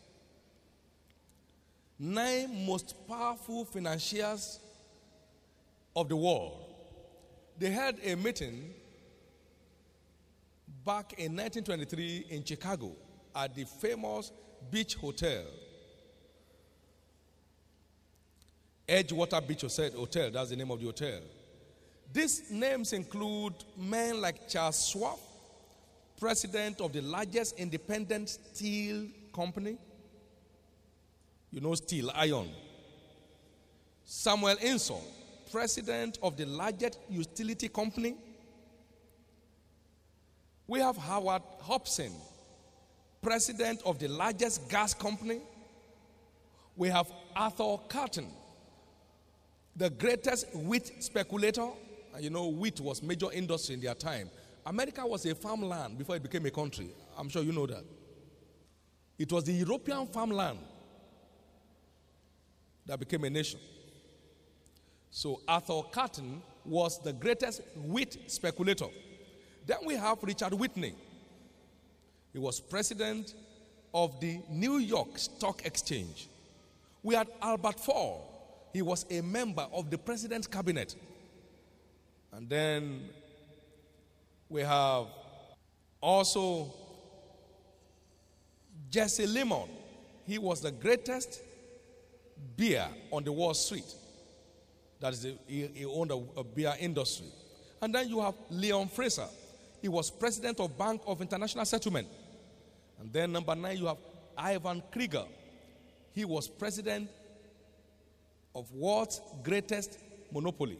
nine 1.99 2.67
most 2.67 2.95
powerful 3.07 3.65
financiers 3.65 4.59
of 5.95 6.09
the 6.09 6.17
world. 6.17 6.65
They 7.59 7.71
had 7.71 7.99
a 8.05 8.17
meeting 8.17 8.75
back 10.87 11.15
in 11.19 11.33
1923 11.37 12.27
in 12.31 12.45
Chicago 12.45 12.93
at 13.35 13.53
the 13.57 13.65
famous 13.65 14.31
Beach 14.71 14.95
Hotel. 14.95 15.43
Edgewater 18.89 19.45
Beach 19.47 19.63
Hotel, 19.63 20.31
that's 20.31 20.51
the 20.51 20.57
name 20.57 20.71
of 20.71 20.79
the 20.79 20.87
hotel. 20.87 21.21
These 22.13 22.53
names 22.53 22.93
include 22.93 23.55
men 23.77 24.21
like 24.21 24.49
Charles 24.49 24.89
Schwab, 24.89 25.19
president 26.21 26.81
of 26.81 26.93
the 26.93 27.03
largest 27.03 27.59
independent 27.59 28.29
steel 28.29 29.07
company. 29.35 29.77
You 31.51 31.61
know, 31.61 31.75
steel, 31.75 32.13
iron. 32.15 32.49
Samuel 34.05 34.57
Insull, 34.63 35.03
president 35.51 36.21
of 36.23 36.37
the 36.37 36.47
largest 36.47 37.01
utility 37.11 37.69
company. 37.69 38.15
We 40.67 40.81
have 40.81 40.97
Howard 40.97 41.43
Hopson, 41.61 42.13
president 43.23 43.83
of 43.85 43.99
the 43.99 44.09
largest 44.09 44.69
gas 44.69 44.95
company. 44.95 45.41
We 46.77 46.89
have 46.89 47.11
Arthur 47.35 47.77
Carton, 47.89 48.29
the 49.77 49.91
greatest 49.91 50.55
wheat 50.55 51.03
speculator. 51.03 51.69
You 52.19 52.31
know, 52.31 52.49
wheat 52.49 52.81
was 52.81 53.03
major 53.03 53.31
industry 53.33 53.75
in 53.75 53.81
their 53.81 53.95
time. 53.95 54.31
America 54.65 55.07
was 55.07 55.25
a 55.27 55.35
farmland 55.35 55.99
before 55.99 56.17
it 56.17 56.23
became 56.23 56.45
a 56.47 56.51
country. 56.51 56.91
I'm 57.17 57.29
sure 57.29 57.43
you 57.43 57.53
know 57.53 57.67
that. 57.67 57.85
It 59.19 59.31
was 59.31 59.45
the 59.45 59.53
European 59.53 60.07
farmland 60.09 60.59
that 62.87 62.99
became 62.99 63.25
a 63.25 63.31
nation. 63.31 63.61
So 65.11 65.41
Arthur 65.47 65.83
Carton 65.93 66.43
was 66.65 66.99
the 67.03 67.13
greatest 67.13 67.63
wheat 67.77 68.31
speculator. 68.31 68.89
Then 69.67 69.79
we 69.85 69.95
have 69.97 70.23
Richard 70.23 70.55
Whitney. 70.55 70.95
He 72.33 72.39
was 72.39 72.61
president 72.61 73.35
of 73.93 74.21
the 74.21 74.41
New 74.49 74.79
York 74.79 75.19
Stock 75.19 75.67
Exchange. 75.67 76.29
We 77.03 77.15
had 77.15 77.29
Albert 77.43 77.81
Fall. 77.81 78.71
He 78.73 78.83
was 78.83 79.07
a 79.11 79.21
member 79.23 79.67
of 79.73 79.91
the 79.91 79.99
president's 79.99 80.47
cabinet. 80.47 80.95
And 82.33 82.49
then 82.49 83.09
we 84.49 84.61
have 84.61 85.07
also 86.01 86.73
Jesse 88.91 89.27
Lemon. 89.27 89.69
He 90.27 90.39
was 90.39 90.61
the 90.61 90.71
greatest 90.71 91.41
beer 92.57 92.87
on 93.11 93.25
the 93.25 93.33
Wall 93.33 93.55
Street. 93.55 93.95
That 95.01 95.13
is, 95.13 95.27
he, 95.47 95.85
owned 95.85 96.13
a 96.13 96.45
beer 96.45 96.75
industry. 96.79 97.27
And 97.81 97.95
then 97.95 98.09
you 98.09 98.21
have 98.21 98.35
Leon 98.51 98.89
Fraser. 98.89 99.29
He 99.81 99.89
was 99.89 100.11
president 100.11 100.61
of 100.61 100.77
Bank 100.77 101.03
of 101.07 101.21
International 101.21 101.65
Settlement. 101.65 102.09
And 103.01 103.13
then 103.13 103.33
number 103.33 103.55
nine, 103.55 103.77
you 103.77 103.87
have 103.87 103.99
Ivan 104.37 104.83
Krieger. 104.91 105.25
He 106.13 106.25
was 106.25 106.49
president 106.49 107.11
of 108.55 108.73
world's 108.73 109.21
greatest 109.43 109.99
monopoly. 110.33 110.79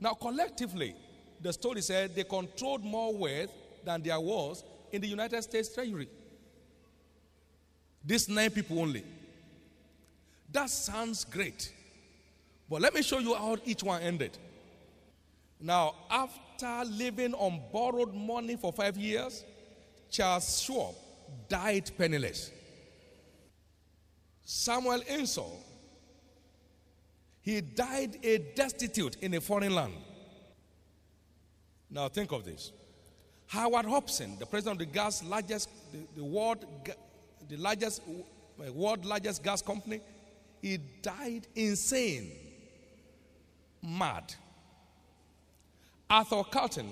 Now, 0.00 0.14
collectively, 0.14 0.94
the 1.40 1.52
story 1.52 1.80
said 1.80 2.14
they 2.14 2.24
controlled 2.24 2.84
more 2.84 3.14
wealth 3.14 3.50
than 3.84 4.02
there 4.02 4.18
was 4.18 4.64
in 4.90 5.00
the 5.00 5.06
United 5.06 5.42
States 5.42 5.72
Treasury. 5.72 6.08
These 8.04 8.28
nine 8.28 8.50
people 8.50 8.80
only. 8.80 9.04
That 10.50 10.70
sounds 10.70 11.24
great. 11.24 11.72
But 12.68 12.80
let 12.80 12.94
me 12.94 13.02
show 13.02 13.18
you 13.18 13.34
how 13.34 13.56
each 13.64 13.82
one 13.82 14.02
ended. 14.02 14.36
Now, 15.60 15.94
after 16.10 16.40
living 16.62 17.34
on 17.34 17.60
borrowed 17.72 18.14
money 18.14 18.56
for 18.56 18.72
five 18.72 18.96
years, 18.96 19.44
Charles 20.10 20.62
Schwab 20.62 20.94
died 21.48 21.90
penniless. 21.96 22.50
Samuel 24.44 25.02
Insull, 25.08 25.62
he 27.42 27.60
died 27.60 28.18
a 28.22 28.38
destitute 28.54 29.16
in 29.20 29.34
a 29.34 29.40
foreign 29.40 29.74
land. 29.74 29.94
Now 31.90 32.08
think 32.08 32.32
of 32.32 32.44
this. 32.44 32.72
Howard 33.46 33.86
Hopson, 33.86 34.38
the 34.38 34.46
president 34.46 34.80
of 34.80 34.86
the 34.86 34.92
gas 34.92 35.24
largest, 35.24 35.70
the, 35.92 35.98
the 36.16 36.24
world, 36.24 36.64
the 37.48 37.56
largest, 37.56 38.02
uh, 38.06 38.72
world 38.72 39.04
largest 39.06 39.42
gas 39.42 39.62
company, 39.62 40.00
he 40.60 40.78
died 41.00 41.46
insane, 41.54 42.30
mad. 43.82 44.34
Arthur 46.10 46.42
Carlton 46.44 46.88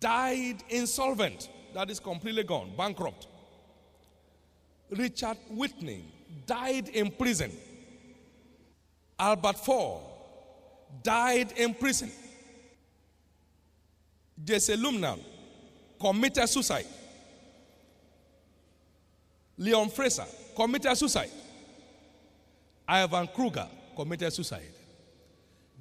died 0.00 0.62
insolvent, 0.68 1.48
that 1.74 1.90
is 1.90 2.00
completely 2.00 2.42
gone, 2.42 2.72
bankrupt. 2.76 3.28
Richard 4.90 5.38
Whitney 5.50 6.04
died 6.46 6.88
in 6.88 7.10
prison. 7.10 7.52
Albert 9.18 9.58
Fall 9.64 10.12
died 11.02 11.52
in 11.56 11.74
prison. 11.74 12.10
Jesse 14.44 14.76
Lumnan 14.76 15.18
committed 16.00 16.48
suicide. 16.48 16.86
Leon 19.56 19.88
Fraser 19.88 20.26
committed 20.54 20.96
suicide. 20.96 21.30
Ivan 22.86 23.26
Kruger 23.28 23.66
committed 23.96 24.32
suicide. 24.32 24.72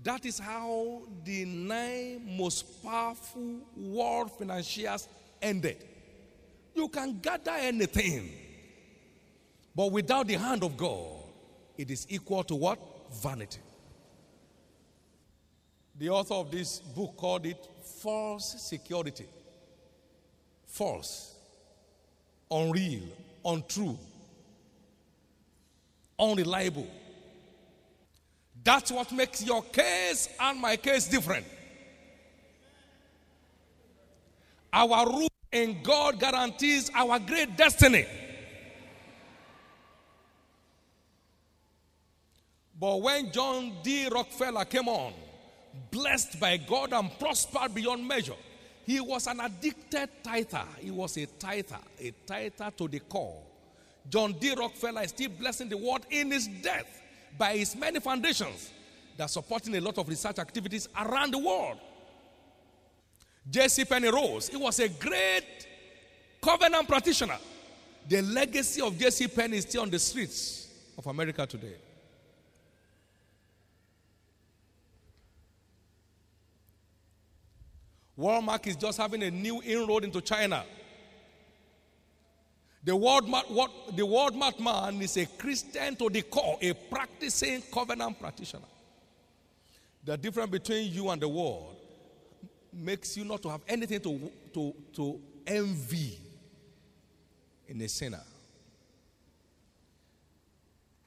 That 0.05 0.23
is 0.23 0.37
how 0.37 1.01
the 1.23 1.45
nine 1.45 2.37
most 2.37 2.83
powerful 2.83 3.57
world 3.75 4.31
financiers 4.37 5.07
ended. 5.41 5.83
You 6.75 6.87
can 6.89 7.17
gather 7.19 7.53
anything, 7.53 8.29
but 9.75 9.91
without 9.91 10.27
the 10.27 10.35
hand 10.35 10.63
of 10.63 10.77
God, 10.77 11.23
it 11.75 11.89
is 11.89 12.05
equal 12.07 12.43
to 12.43 12.53
what? 12.53 12.77
Vanity. 13.13 13.61
The 15.97 16.09
author 16.09 16.35
of 16.35 16.51
this 16.51 16.77
book 16.77 17.17
called 17.17 17.47
it 17.47 17.67
false 18.03 18.61
security. 18.61 19.25
False, 20.67 21.33
unreal, 22.51 23.01
untrue, 23.43 23.97
unreliable. 26.19 26.87
That's 28.65 28.91
what 28.91 29.11
makes 29.11 29.45
your 29.45 29.61
case 29.61 30.27
and 30.39 30.59
my 30.59 30.75
case 30.75 31.07
different. 31.07 31.45
Our 34.73 35.07
root 35.07 35.31
in 35.51 35.83
God 35.83 36.19
guarantees 36.19 36.89
our 36.95 37.19
great 37.19 37.55
destiny. 37.55 38.07
But 42.77 43.01
when 43.03 43.31
John 43.31 43.71
D. 43.83 44.09
Rockefeller 44.09 44.65
came 44.65 44.89
on, 44.89 45.13
blessed 45.91 46.39
by 46.39 46.57
God 46.57 46.91
and 46.91 47.11
prospered 47.19 47.75
beyond 47.75 48.05
measure, 48.05 48.33
he 48.87 48.99
was 48.99 49.27
an 49.27 49.41
addicted 49.41 50.09
tither. 50.23 50.65
He 50.79 50.89
was 50.89 51.15
a 51.17 51.27
tither, 51.27 51.77
a 51.99 52.11
tither 52.25 52.71
to 52.77 52.87
the 52.87 52.99
core. 52.99 53.43
John 54.09 54.33
D. 54.33 54.55
Rockefeller 54.55 55.03
is 55.03 55.09
still 55.11 55.29
blessing 55.29 55.69
the 55.69 55.77
world 55.77 56.05
in 56.09 56.31
his 56.31 56.47
death 56.47 57.03
by 57.37 57.57
his 57.57 57.75
many 57.75 57.99
foundations 57.99 58.71
that 59.17 59.25
are 59.25 59.29
supporting 59.29 59.75
a 59.75 59.81
lot 59.81 59.97
of 59.97 60.07
research 60.07 60.39
activities 60.39 60.87
around 60.99 61.31
the 61.31 61.37
world. 61.37 61.77
J.C. 63.49 63.85
Penney 63.85 64.09
Rose, 64.09 64.49
he 64.49 64.57
was 64.57 64.79
a 64.79 64.89
great 64.89 65.67
covenant 66.41 66.87
practitioner. 66.87 67.37
The 68.07 68.21
legacy 68.21 68.81
of 68.81 68.97
J.C. 68.97 69.27
Penney 69.27 69.57
is 69.57 69.63
still 69.63 69.83
on 69.83 69.89
the 69.89 69.99
streets 69.99 70.67
of 70.97 71.05
America 71.07 71.45
today. 71.45 71.75
Walmart 78.17 78.65
is 78.67 78.75
just 78.75 78.97
having 78.97 79.23
a 79.23 79.31
new 79.31 79.61
inroad 79.61 80.05
into 80.05 80.21
China. 80.21 80.63
The 82.85 82.91
Walmart, 82.91 83.51
what, 83.51 83.71
the 83.97 84.03
Walmart 84.03 84.59
man 84.59 85.01
is 85.01 85.17
a 85.17 85.25
Christian 85.25 85.95
to 85.97 86.09
the 86.09 86.21
core, 86.21 86.57
a 86.61 86.71
practicing 86.73 87.61
covenant 87.73 88.19
practitioner. 88.19 88.63
The 90.03 90.15
difference 90.15 90.51
between 90.51 90.93
you 90.93 91.09
and 91.09 91.21
the 91.21 91.27
world 91.27 91.75
makes 92.71 93.17
you 93.17 93.25
not 93.25 93.41
to 93.41 93.49
have 93.49 93.61
anything 93.67 93.99
to, 94.01 94.31
to, 94.53 94.75
to 94.93 95.19
envy 95.47 96.19
in 97.67 97.81
a 97.81 97.89
sinner. 97.89 98.21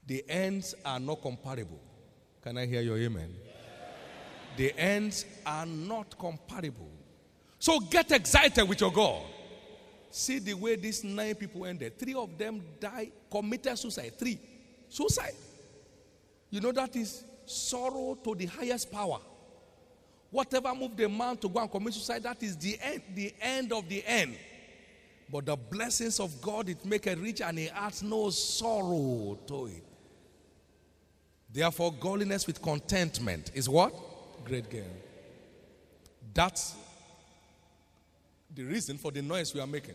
the 0.08 0.24
ends 0.26 0.74
are 0.84 0.98
not 0.98 1.20
comparable. 1.20 1.78
Can 2.42 2.56
I 2.56 2.64
hear 2.64 2.80
your 2.80 2.96
amen? 2.96 3.34
The 4.56 4.72
ends 4.76 5.26
are 5.44 5.66
not 5.66 6.18
comparable. 6.18 6.90
So 7.58 7.78
get 7.78 8.10
excited 8.10 8.66
with 8.66 8.80
your 8.80 8.90
God. 8.90 9.22
See 10.10 10.38
the 10.38 10.54
way 10.54 10.76
these 10.76 11.04
nine 11.04 11.34
people 11.34 11.66
ended. 11.66 11.98
Three 11.98 12.14
of 12.14 12.36
them 12.38 12.62
died, 12.80 13.12
committed 13.30 13.78
suicide. 13.78 14.12
Three. 14.18 14.38
Suicide. 14.88 15.34
You 16.50 16.60
know 16.60 16.72
that 16.72 16.96
is 16.96 17.24
sorrow 17.44 18.16
to 18.24 18.34
the 18.34 18.46
highest 18.46 18.90
power. 18.90 19.18
Whatever 20.30 20.74
moved 20.74 20.96
the 20.96 21.08
man 21.08 21.36
to 21.38 21.48
go 21.48 21.60
and 21.60 21.70
commit 21.70 21.94
suicide, 21.94 22.22
that 22.22 22.42
is 22.42 22.56
the 22.56 22.78
end, 22.80 23.02
the 23.14 23.34
end 23.40 23.72
of 23.72 23.88
the 23.88 24.04
end. 24.06 24.36
But 25.30 25.46
the 25.46 25.56
blessings 25.56 26.20
of 26.20 26.40
God, 26.40 26.68
it 26.68 26.84
make 26.84 27.06
it 27.06 27.18
rich 27.18 27.40
and 27.42 27.58
it 27.58 27.72
adds 27.74 28.02
no 28.02 28.30
sorrow 28.30 29.38
to 29.46 29.66
it. 29.66 29.84
Therefore, 31.50 31.92
godliness 31.92 32.46
with 32.46 32.60
contentment 32.62 33.50
is 33.54 33.68
what? 33.68 33.94
Great 34.44 34.70
gain. 34.70 34.90
That's 36.34 36.74
the 38.58 38.64
reason 38.64 38.98
for 38.98 39.12
the 39.12 39.22
noise 39.22 39.54
we 39.54 39.60
are 39.60 39.68
making. 39.68 39.94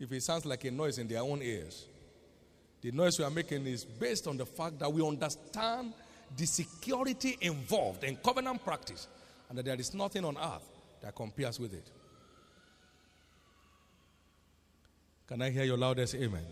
If 0.00 0.10
it 0.10 0.24
sounds 0.24 0.44
like 0.44 0.64
a 0.64 0.72
noise 0.72 0.98
in 0.98 1.06
their 1.06 1.20
own 1.20 1.40
ears, 1.40 1.86
the 2.80 2.90
noise 2.90 3.16
we 3.16 3.24
are 3.24 3.30
making 3.30 3.64
is 3.68 3.84
based 3.84 4.26
on 4.26 4.36
the 4.36 4.44
fact 4.44 4.80
that 4.80 4.92
we 4.92 5.06
understand 5.06 5.92
the 6.36 6.46
security 6.46 7.38
involved 7.40 8.02
in 8.02 8.16
covenant 8.16 8.64
practice 8.64 9.06
and 9.48 9.56
that 9.56 9.66
there 9.66 9.78
is 9.78 9.94
nothing 9.94 10.24
on 10.24 10.36
earth 10.36 10.68
that 11.00 11.14
compares 11.14 11.60
with 11.60 11.74
it. 11.74 11.88
Can 15.28 15.40
I 15.40 15.50
hear 15.50 15.62
your 15.62 15.78
loudest 15.78 16.16
amen? 16.16 16.42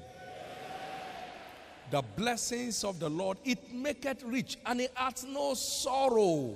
The 1.90 2.02
blessings 2.16 2.84
of 2.84 3.00
the 3.00 3.10
Lord, 3.10 3.38
it 3.44 3.74
maketh 3.74 4.22
rich 4.22 4.56
and 4.64 4.80
it 4.80 4.92
adds 4.96 5.24
no 5.24 5.54
sorrow 5.54 6.54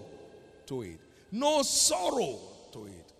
to 0.67 0.83
it. 0.83 1.01
No 1.33 1.63
sorrow 1.63 2.39
to 2.71 2.87
it. 2.87 3.13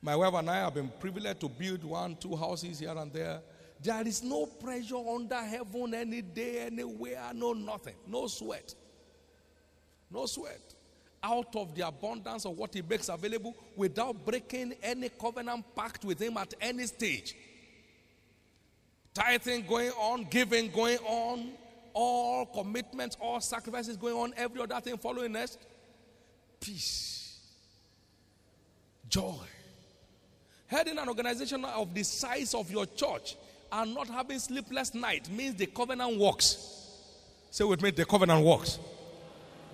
My 0.00 0.14
wife 0.14 0.34
and 0.34 0.48
I 0.48 0.56
have 0.60 0.74
been 0.74 0.90
privileged 1.00 1.40
to 1.40 1.48
build 1.48 1.82
one, 1.82 2.16
two 2.16 2.36
houses 2.36 2.78
here 2.78 2.96
and 2.96 3.12
there. 3.12 3.40
There 3.82 4.06
is 4.06 4.22
no 4.22 4.46
pressure 4.46 4.96
under 4.96 5.36
heaven 5.36 5.94
any 5.94 6.22
day, 6.22 6.66
anywhere, 6.66 7.30
no 7.34 7.52
nothing, 7.52 7.94
no 8.06 8.26
sweat. 8.26 8.74
No 10.10 10.26
sweat. 10.26 10.74
Out 11.22 11.54
of 11.56 11.74
the 11.74 11.86
abundance 11.86 12.44
of 12.46 12.56
what 12.56 12.74
He 12.74 12.82
makes 12.82 13.08
available 13.08 13.56
without 13.76 14.24
breaking 14.24 14.74
any 14.82 15.08
covenant 15.08 15.64
pact 15.74 16.04
with 16.04 16.20
Him 16.20 16.36
at 16.36 16.54
any 16.60 16.86
stage. 16.86 17.34
Tithing 19.14 19.66
going 19.66 19.90
on, 19.90 20.24
giving 20.30 20.70
going 20.70 20.98
on, 20.98 21.50
all 21.92 22.46
commitments, 22.46 23.16
all 23.20 23.40
sacrifices 23.40 23.96
going 23.96 24.14
on, 24.14 24.32
every 24.36 24.60
other 24.60 24.80
thing 24.80 24.96
following 24.96 25.32
next. 25.32 25.58
Peace, 26.60 27.40
joy 29.08 29.34
heading 30.68 30.98
an 30.98 31.08
organization 31.08 31.64
of 31.64 31.92
the 31.92 32.02
size 32.02 32.54
of 32.54 32.70
your 32.70 32.86
church 32.86 33.36
and 33.72 33.94
not 33.94 34.08
having 34.08 34.38
sleepless 34.38 34.94
night 34.94 35.28
means 35.30 35.56
the 35.56 35.66
covenant 35.66 36.18
works. 36.18 36.74
Say 37.50 37.64
with 37.64 37.82
me, 37.82 37.90
the 37.90 38.04
covenant 38.04 38.44
works. 38.44 38.78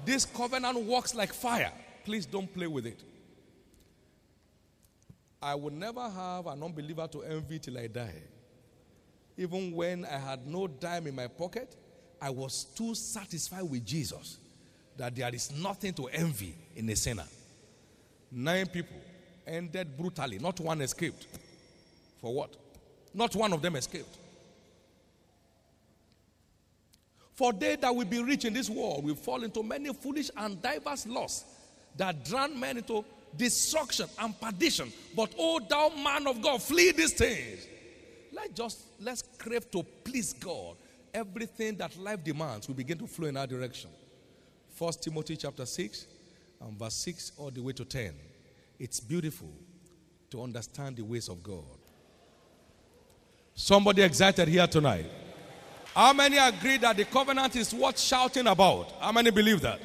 This 0.04 0.24
covenant 0.24 0.82
works 0.84 1.14
like 1.14 1.32
fire. 1.32 1.72
Please 2.04 2.26
don't 2.26 2.52
play 2.52 2.66
with 2.66 2.86
it. 2.86 3.02
I 5.42 5.54
would 5.54 5.74
never 5.74 6.08
have 6.08 6.46
an 6.46 6.62
unbeliever 6.62 7.06
to 7.08 7.22
envy 7.22 7.58
till 7.58 7.76
I 7.76 7.88
die. 7.88 8.22
Even 9.36 9.72
when 9.72 10.04
I 10.04 10.18
had 10.18 10.46
no 10.46 10.66
dime 10.66 11.08
in 11.08 11.14
my 11.14 11.26
pocket, 11.26 11.76
I 12.22 12.30
was 12.30 12.64
too 12.64 12.94
satisfied 12.94 13.68
with 13.68 13.84
Jesus 13.84 14.38
that 14.96 15.14
there 15.14 15.34
is 15.34 15.50
nothing 15.52 15.92
to 15.94 16.06
envy 16.06 16.56
in 16.76 16.88
a 16.88 16.96
sinner. 16.96 17.26
Nine 18.30 18.66
people 18.66 18.96
ended 19.46 19.96
brutally. 19.96 20.38
Not 20.38 20.60
one 20.60 20.80
escaped. 20.80 21.26
For 22.20 22.32
what? 22.32 22.56
Not 23.12 23.34
one 23.36 23.52
of 23.52 23.62
them 23.62 23.76
escaped. 23.76 24.18
For 27.34 27.52
they 27.52 27.76
that 27.76 27.94
will 27.94 28.06
be 28.06 28.22
rich 28.22 28.44
in 28.44 28.54
this 28.54 28.70
world 28.70 29.04
will 29.04 29.16
fall 29.16 29.42
into 29.42 29.62
many 29.62 29.92
foolish 29.92 30.30
and 30.36 30.60
diverse 30.62 31.06
lusts 31.06 31.44
that 31.96 32.24
drown 32.24 32.58
men 32.58 32.78
into 32.78 33.04
destruction 33.36 34.06
and 34.20 34.38
perdition. 34.40 34.92
But 35.16 35.34
oh 35.38 35.60
thou 35.68 35.90
man 36.02 36.26
of 36.26 36.40
God, 36.40 36.62
flee 36.62 36.92
these 36.92 37.12
things. 37.12 37.66
Let's 38.32 38.54
just 38.54 38.84
let's 39.00 39.22
crave 39.38 39.70
to 39.72 39.82
please 40.04 40.32
God. 40.32 40.76
Everything 41.12 41.76
that 41.76 41.96
life 41.96 42.22
demands 42.24 42.66
will 42.68 42.74
begin 42.74 42.98
to 42.98 43.06
flow 43.06 43.28
in 43.28 43.36
our 43.36 43.46
direction. 43.46 43.90
First 44.74 45.02
Timothy 45.02 45.36
chapter 45.36 45.64
6 45.66 46.06
and 46.60 46.78
verse 46.78 46.94
6 46.94 47.32
all 47.36 47.50
the 47.50 47.60
way 47.60 47.72
to 47.72 47.84
10. 47.84 48.12
It's 48.78 49.00
beautiful 49.00 49.52
to 50.30 50.42
understand 50.42 50.96
the 50.96 51.02
ways 51.02 51.28
of 51.28 51.42
God. 51.42 51.64
Somebody 53.54 54.02
excited 54.02 54.48
here 54.48 54.66
tonight? 54.66 55.06
How 55.94 56.12
many 56.12 56.36
agree 56.36 56.76
that 56.78 56.96
the 56.96 57.04
covenant 57.04 57.54
is 57.54 57.72
worth 57.72 58.00
shouting 58.00 58.48
about? 58.48 58.90
How 59.00 59.12
many 59.12 59.30
believe 59.30 59.60
that? 59.60 59.80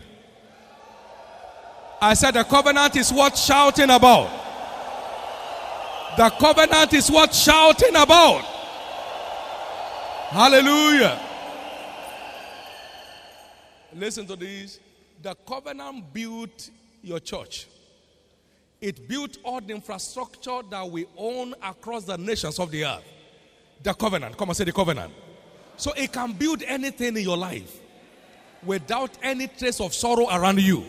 I 2.02 2.16
said 2.16 2.32
the 2.32 2.44
covenant 2.44 2.96
is 2.96 3.14
worth 3.14 3.38
shouting 3.38 3.90
about. 3.92 4.30
The 6.18 6.30
covenant 6.32 6.94
is 6.94 7.12
worth 7.12 7.36
shouting 7.36 7.96
about. 7.96 8.42
Hallelujah. 10.30 11.20
Listen 13.94 14.26
to 14.26 14.36
this. 14.36 14.80
The 15.22 15.36
covenant 15.36 16.12
built 16.12 16.70
your 17.04 17.20
church. 17.20 17.68
It 18.82 19.08
built 19.08 19.38
all 19.44 19.60
the 19.60 19.74
infrastructure 19.74 20.62
that 20.70 20.90
we 20.90 21.06
own 21.18 21.54
across 21.62 22.06
the 22.06 22.18
nations 22.18 22.60
of 22.60 22.72
the 22.72 22.86
earth. 22.86 23.04
The 23.84 23.94
covenant. 23.94 24.38
Come 24.38 24.50
and 24.50 24.58
say 24.58 24.64
the 24.64 24.72
covenant. 24.72 25.14
So 25.76 25.92
it 25.94 26.12
can 26.14 26.34
build 26.34 26.64
anything 26.64 27.18
in 27.18 27.24
your 27.24 27.38
life 27.38 27.80
without 28.64 29.12
any 29.22 29.48
trace 29.48 29.80
of 29.80 29.94
sorrow 29.94 30.28
around 30.30 30.60
you. 30.62 30.84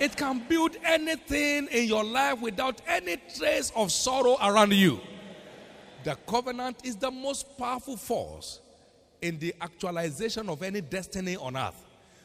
It 0.00 0.16
can 0.16 0.42
build 0.48 0.76
anything 0.84 1.68
in 1.68 1.86
your 1.86 2.02
life 2.02 2.40
without 2.40 2.80
any 2.86 3.18
trace 3.36 3.72
of 3.76 3.92
sorrow 3.92 4.36
around 4.42 4.72
you. 4.72 5.00
The 6.04 6.16
covenant 6.26 6.78
is 6.84 6.96
the 6.96 7.10
most 7.10 7.56
powerful 7.56 7.96
force 7.96 8.60
in 9.20 9.38
the 9.38 9.54
actualization 9.60 10.48
of 10.48 10.62
any 10.62 10.80
destiny 10.80 11.36
on 11.36 11.56
earth. 11.56 11.80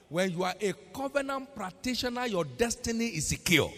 When 0.10 0.32
you 0.32 0.44
are 0.44 0.56
a 0.60 0.74
covenant 0.96 1.54
practitioner, 1.56 2.26
your 2.26 2.46
destiny 2.46 3.08
is 3.08 3.28
secure. 3.28 3.72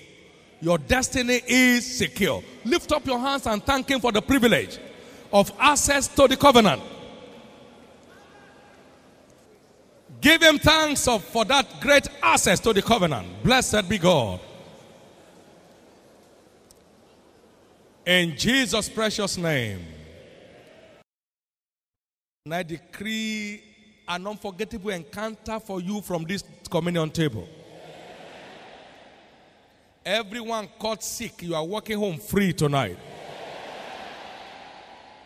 Your 0.62 0.78
destiny 0.78 1.42
is 1.48 1.98
secure. 1.98 2.44
Lift 2.66 2.92
up 2.92 3.06
your 3.06 3.20
hands 3.20 3.48
and 3.48 3.64
thank 3.64 3.90
Him 3.90 4.00
for 4.00 4.12
the 4.12 4.22
privilege 4.22 4.78
of 5.32 5.52
access 5.60 6.08
to 6.08 6.28
the 6.28 6.36
covenant. 6.36 6.82
Give 10.22 10.42
Him 10.42 10.60
thanks 10.60 11.06
for 11.06 11.46
that 11.46 11.80
great 11.80 12.08
access 12.22 12.60
to 12.60 12.74
the 12.74 12.82
covenant. 12.82 13.44
Blessed 13.44 13.88
be 13.88 13.98
God. 13.98 14.42
In 18.06 18.36
Jesus' 18.36 18.90
precious 18.90 19.38
name. 19.38 19.86
And 22.46 22.56
I 22.56 22.64
decree 22.64 23.62
an 24.08 24.26
unforgettable 24.26 24.90
encounter 24.90 25.60
for 25.60 25.80
you 25.80 26.02
from 26.02 26.24
this 26.24 26.44
communion 26.70 27.12
table. 27.12 27.48
Everyone 30.10 30.68
caught 30.80 31.04
sick, 31.04 31.44
you 31.44 31.54
are 31.54 31.64
walking 31.64 31.96
home 31.96 32.18
free 32.18 32.52
tonight. 32.52 32.98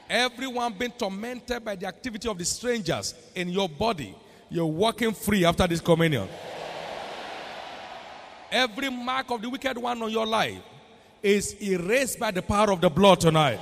Everyone 0.10 0.74
being 0.74 0.91
tormented 0.91 1.63
by 1.63 1.78
the 1.78 1.86
activity 1.86 2.28
of 2.28 2.38
the 2.38 2.43
strangers 2.43 3.15
in 3.34 3.48
your 3.48 3.69
body, 3.69 4.13
you're 4.50 4.65
walking 4.65 5.13
free 5.13 5.46
after 5.46 5.65
this 5.67 5.80
communion. 5.80 6.28
Every 8.52 8.89
mark 8.89 9.32
of 9.32 9.41
the 9.41 9.50
wicked 9.50 9.78
one 9.78 10.02
on 10.02 10.12
your 10.12 10.26
life 10.26 10.62
is 11.22 11.56
erased 11.62 12.19
by 12.19 12.32
the 12.32 12.41
power 12.41 12.69
of 12.74 12.82
the 12.82 12.89
blood 12.89 13.22
tonight. 13.22 13.62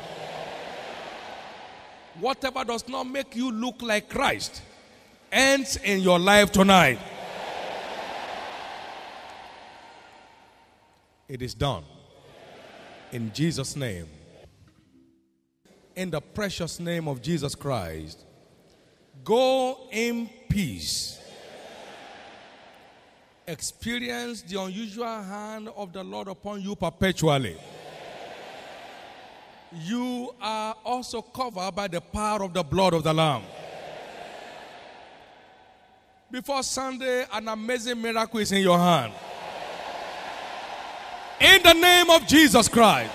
Whatever 2.19 2.63
does 2.63 2.87
not 2.87 3.03
make 3.03 3.35
you 3.35 3.51
look 3.51 3.83
like 3.83 4.09
Christ 4.09 4.63
ends 5.31 5.77
in 5.83 5.99
your 5.99 6.17
life 6.17 6.51
tonight. 6.51 6.97
It 11.31 11.41
is 11.41 11.53
done. 11.53 11.85
In 13.13 13.31
Jesus' 13.33 13.77
name. 13.77 14.05
In 15.95 16.09
the 16.09 16.19
precious 16.19 16.77
name 16.77 17.07
of 17.07 17.21
Jesus 17.21 17.55
Christ. 17.55 18.25
Go 19.23 19.87
in 19.93 20.29
peace. 20.49 21.21
Experience 23.47 24.41
the 24.41 24.59
unusual 24.61 25.23
hand 25.23 25.69
of 25.77 25.93
the 25.93 26.03
Lord 26.03 26.27
upon 26.27 26.59
you 26.59 26.75
perpetually. 26.75 27.55
You 29.85 30.35
are 30.41 30.75
also 30.83 31.21
covered 31.21 31.71
by 31.73 31.87
the 31.87 32.01
power 32.01 32.43
of 32.43 32.53
the 32.53 32.63
blood 32.63 32.93
of 32.93 33.05
the 33.05 33.13
Lamb. 33.13 33.43
Before 36.29 36.61
Sunday, 36.61 37.25
an 37.31 37.47
amazing 37.47 38.01
miracle 38.01 38.41
is 38.41 38.51
in 38.51 38.61
your 38.61 38.77
hand. 38.77 39.13
In 41.41 41.63
the 41.63 41.73
name 41.73 42.09
of 42.11 42.27
Jesus 42.27 42.67
Christ. 42.67 43.11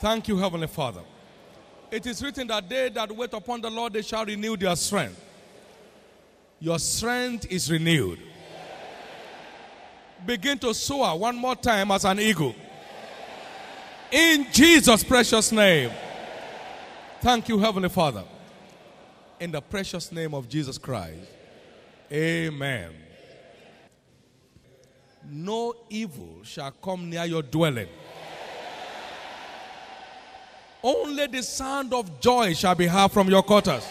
Thank 0.00 0.28
you, 0.28 0.38
Heavenly 0.38 0.66
Father. 0.66 1.02
It 1.90 2.06
is 2.06 2.22
written 2.22 2.46
that 2.46 2.66
they 2.68 2.88
that 2.88 3.14
wait 3.14 3.34
upon 3.34 3.60
the 3.60 3.70
Lord, 3.70 3.92
they 3.92 4.00
shall 4.00 4.24
renew 4.24 4.56
their 4.56 4.74
strength. 4.74 5.22
Your 6.58 6.78
strength 6.78 7.46
is 7.50 7.70
renewed. 7.70 8.18
Begin 10.24 10.58
to 10.60 10.72
soar 10.72 11.18
one 11.18 11.36
more 11.36 11.54
time 11.54 11.90
as 11.90 12.04
an 12.06 12.18
eagle. 12.18 12.54
In 14.10 14.46
Jesus' 14.52 15.04
precious 15.04 15.52
name. 15.52 15.90
Thank 17.20 17.48
you, 17.48 17.58
Heavenly 17.58 17.88
Father. 17.90 18.24
In 19.38 19.50
the 19.50 19.60
precious 19.60 20.10
name 20.10 20.34
of 20.34 20.48
Jesus 20.48 20.78
Christ. 20.78 21.28
Amen. 22.10 22.90
No 25.30 25.74
evil 25.88 26.40
shall 26.42 26.70
come 26.72 27.08
near 27.10 27.24
your 27.24 27.42
dwelling. 27.42 27.88
Only 30.82 31.26
the 31.28 31.42
sound 31.42 31.94
of 31.94 32.20
joy 32.20 32.54
shall 32.54 32.74
be 32.74 32.86
heard 32.86 33.12
from 33.12 33.28
your 33.28 33.42
quarters. 33.42 33.86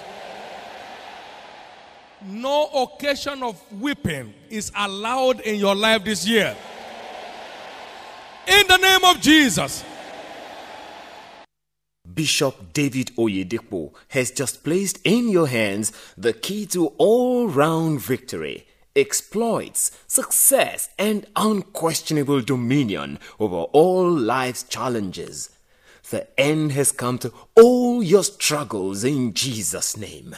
No 2.23 2.67
occasion 2.67 3.41
of 3.43 3.59
weeping 3.81 4.33
is 4.49 4.71
allowed 4.75 5.39
in 5.41 5.55
your 5.55 5.73
life 5.73 6.03
this 6.03 6.27
year. 6.27 6.55
In 8.47 8.67
the 8.67 8.77
name 8.77 9.03
of 9.05 9.21
Jesus. 9.21 9.83
Bishop 12.13 12.73
David 12.73 13.15
Oyedepo 13.15 13.93
has 14.09 14.31
just 14.31 14.63
placed 14.63 14.99
in 15.05 15.29
your 15.29 15.47
hands 15.47 15.93
the 16.17 16.33
key 16.33 16.65
to 16.67 16.87
all 16.97 17.47
round 17.47 18.01
victory, 18.01 18.67
exploits, 18.95 19.91
success, 20.07 20.89
and 20.97 21.25
unquestionable 21.35 22.41
dominion 22.41 23.19
over 23.39 23.63
all 23.73 24.09
life's 24.09 24.63
challenges. 24.63 25.49
The 26.09 26.27
end 26.39 26.73
has 26.73 26.91
come 26.91 27.17
to 27.19 27.31
all 27.55 28.03
your 28.03 28.23
struggles 28.23 29.03
in 29.03 29.33
Jesus' 29.33 29.95
name. 29.95 30.35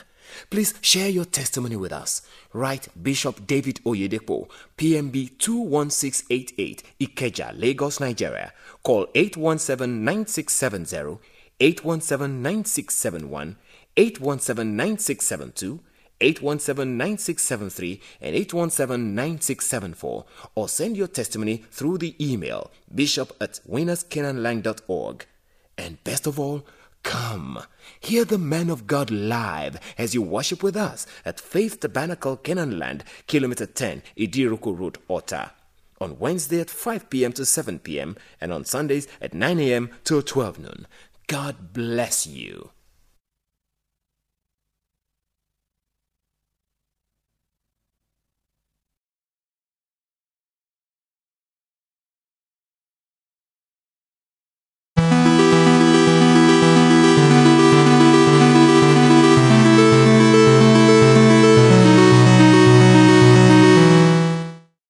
Please 0.49 0.73
share 0.81 1.09
your 1.09 1.25
testimony 1.25 1.75
with 1.75 1.91
us. 1.91 2.21
Write 2.53 2.87
Bishop 3.01 3.45
David 3.47 3.79
Oyedepo, 3.85 4.47
PMB 4.77 5.37
21688, 5.39 6.83
Ikeja, 6.99 7.59
Lagos, 7.59 7.99
Nigeria. 7.99 8.53
Call 8.83 9.07
817 9.15 10.03
9670, 10.03 11.19
817 11.59 12.41
9671, 12.41 13.55
817 13.97 14.75
9672. 14.75 15.79
817-9673 16.19 17.99
and 18.21 18.35
817-9674 18.35 20.25
or 20.55 20.69
send 20.69 20.97
your 20.97 21.07
testimony 21.07 21.57
through 21.71 21.97
the 21.97 22.15
email 22.23 22.71
bishop 22.93 23.35
at 23.41 23.59
winnerscanaanland.org. 23.69 25.25
And 25.77 26.03
best 26.03 26.27
of 26.27 26.39
all, 26.39 26.65
come. 27.03 27.59
Hear 27.99 28.25
the 28.25 28.37
man 28.37 28.69
of 28.69 28.87
God 28.87 29.11
live 29.11 29.79
as 29.97 30.13
you 30.13 30.21
worship 30.21 30.63
with 30.63 30.75
us 30.75 31.05
at 31.25 31.39
Faith 31.39 31.79
Tabernacle 31.79 32.37
Canaan 32.37 32.79
Land, 32.79 33.03
Kilometer 33.27 33.65
10, 33.65 34.03
Idiroko 34.17 34.77
Road, 34.77 34.97
Ota. 35.09 35.51
On 36.01 36.17
Wednesday 36.19 36.59
at 36.59 36.69
5 36.69 37.09
p.m. 37.09 37.33
to 37.33 37.45
7 37.45 37.79
p.m. 37.79 38.17
and 38.41 38.51
on 38.51 38.65
Sundays 38.65 39.07
at 39.21 39.33
9 39.33 39.59
a.m. 39.59 39.89
to 40.05 40.21
12 40.21 40.59
noon. 40.59 40.87
God 41.27 41.73
bless 41.73 42.27
you. 42.27 42.71